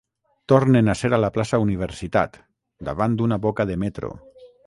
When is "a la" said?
1.17-1.29